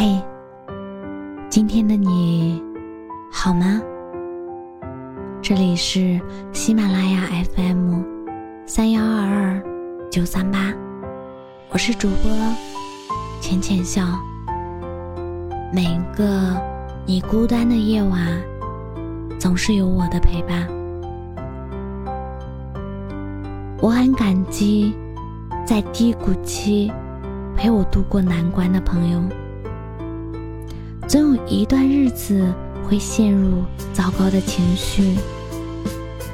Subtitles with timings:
[0.00, 0.16] 嘿，
[1.50, 2.62] 今天的你
[3.32, 3.82] 好吗？
[5.42, 6.20] 这里是
[6.52, 7.22] 喜马拉雅
[7.56, 8.04] FM
[8.64, 9.62] 三幺二二
[10.08, 10.72] 九三八，
[11.70, 12.30] 我是主播
[13.40, 14.04] 浅浅笑。
[15.72, 16.56] 每个
[17.04, 18.40] 你孤单的夜晚，
[19.36, 20.64] 总是有我的陪伴。
[23.80, 24.94] 我很感激
[25.66, 26.88] 在低谷期
[27.56, 29.20] 陪我度过难关的朋友。
[31.08, 32.52] 总有一段日子
[32.86, 35.16] 会陷入糟糕的情绪，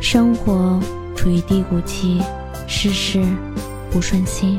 [0.00, 0.80] 生活
[1.14, 2.20] 处于低谷期，
[2.66, 3.24] 事事
[3.92, 4.58] 不顺心，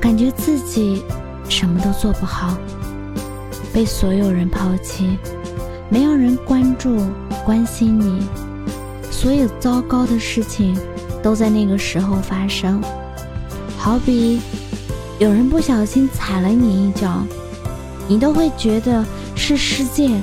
[0.00, 1.04] 感觉自己
[1.48, 2.58] 什么都做不好，
[3.72, 5.16] 被所有人抛弃，
[5.88, 6.98] 没有人关注
[7.44, 8.26] 关心你，
[9.08, 10.76] 所有糟糕的事情
[11.22, 12.82] 都在那个时候发生，
[13.78, 14.40] 好比
[15.20, 17.24] 有人不小心踩了你一脚。
[18.08, 19.04] 你都会觉得
[19.34, 20.20] 是世界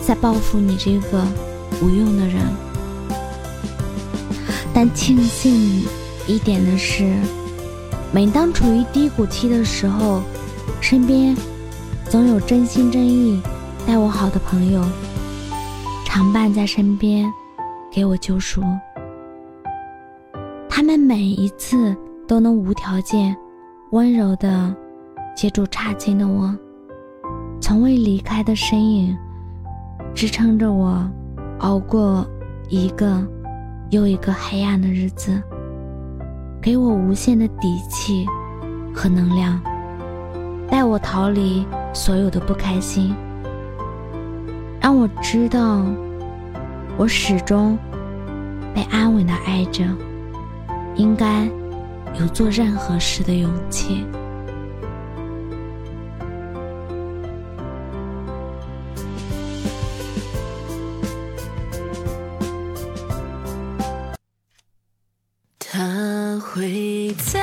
[0.00, 1.24] 在报复你这个
[1.82, 2.42] 无用的人，
[4.72, 5.84] 但庆幸
[6.26, 7.14] 一点的是，
[8.12, 10.22] 每当处于低谷期的时候，
[10.80, 11.36] 身边
[12.08, 13.40] 总有真心真意
[13.86, 14.82] 待我好的朋友
[16.06, 17.30] 常伴在身边，
[17.92, 18.62] 给我救赎。
[20.68, 21.94] 他们每一次
[22.26, 23.36] 都能无条件、
[23.90, 24.74] 温柔的
[25.36, 26.56] 接住差劲的我。
[27.60, 29.16] 从未离开的身影，
[30.14, 31.08] 支撑着我
[31.58, 32.26] 熬过
[32.68, 33.26] 一个
[33.90, 35.42] 又一个黑暗的日子，
[36.62, 38.26] 给我无限的底气
[38.94, 39.60] 和能量，
[40.68, 43.14] 带我逃离所有的不开心，
[44.80, 45.84] 让我知道
[46.96, 47.76] 我始终
[48.74, 49.84] 被安稳的爱着，
[50.94, 51.44] 应该
[52.18, 54.06] 有做任何事的勇气。
[66.58, 67.38] 会在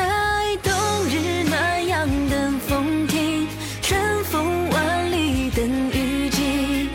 [0.61, 0.73] 冬
[1.07, 3.47] 日那样等风停，
[3.81, 6.89] 春风万里等雨季，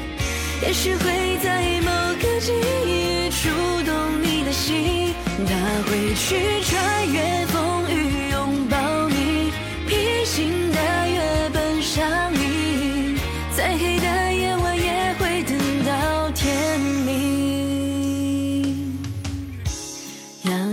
[0.60, 2.53] 也许会在某个际
[2.84, 3.48] 遇触
[3.86, 5.14] 动你的心，
[5.48, 5.54] 他
[5.88, 7.40] 会去穿越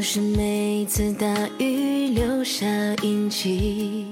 [0.10, 1.28] 是每次大
[1.60, 2.66] 雨留下
[3.04, 4.06] 印记，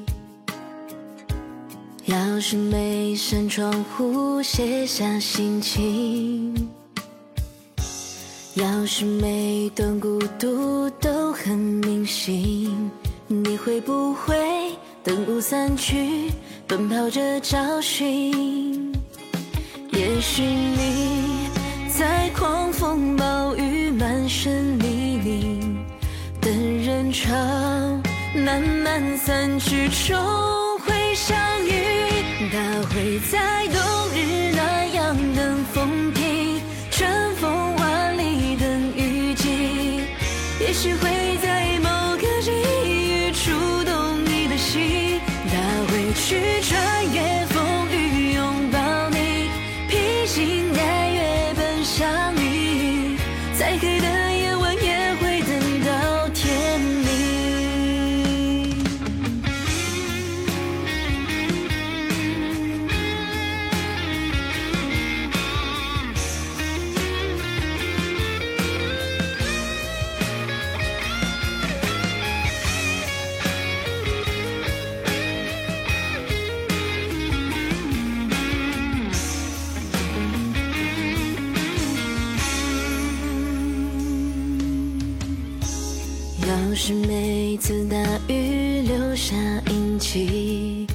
[2.04, 6.54] 要是每扇窗户写下心情，
[8.56, 12.92] 要是每段孤独都很铭心，
[13.28, 14.36] 你会不会
[15.02, 16.30] 等雾散去，
[16.68, 18.92] 奔跑着找寻？
[19.94, 21.48] 也许你
[21.88, 24.85] 在狂风暴雨满身。
[27.16, 27.34] 潮
[28.36, 30.18] 慢慢散去，终
[30.80, 31.72] 会相遇。
[32.52, 32.60] 他
[32.90, 33.80] 会在冬
[34.14, 36.60] 日那样等风停，
[86.56, 87.98] 要是每次大
[88.30, 89.36] 雨留下
[89.70, 90.88] 印记，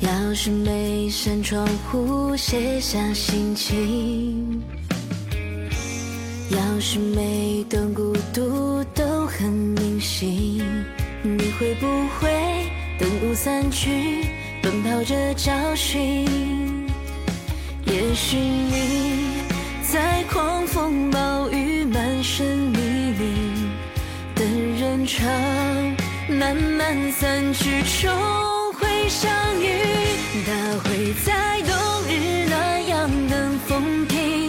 [0.00, 4.62] 要是每扇窗户写下心情，
[6.48, 10.62] 要是每段孤独都很铭心，
[11.22, 11.86] 你会不
[12.18, 12.30] 会
[12.98, 14.24] 等雾散去，
[14.62, 16.26] 奔跑着找寻？
[17.84, 19.42] 也许你
[19.82, 22.57] 在狂风暴雨满身。
[25.08, 25.24] 潮
[26.28, 28.12] 慢慢散去，终
[28.74, 29.70] 会相遇。
[30.44, 30.52] 他
[30.84, 31.72] 会在冬
[32.06, 34.47] 日那样等风停，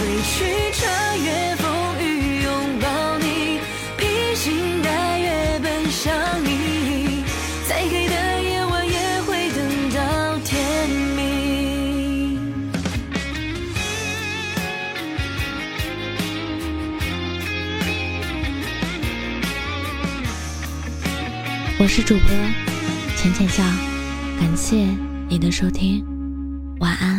[0.00, 1.66] 会去穿越风
[2.00, 3.58] 雨拥抱你，
[3.96, 4.06] 披
[4.36, 6.14] 星戴月奔向
[6.44, 7.24] 你，
[7.68, 11.18] 再黑的夜晚也会等到天明。
[21.80, 22.28] 我是主播
[23.16, 23.64] 浅浅笑，
[24.38, 24.76] 感谢
[25.28, 26.04] 你的收听，
[26.78, 27.17] 晚安。